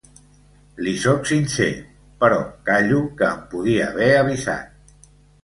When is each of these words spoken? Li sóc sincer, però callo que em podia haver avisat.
Li 0.85 0.93
sóc 1.03 1.29
sincer, 1.31 1.67
però 2.23 2.39
callo 2.71 3.03
que 3.21 3.29
em 3.35 3.45
podia 3.53 3.85
haver 3.93 4.11
avisat. 4.25 5.07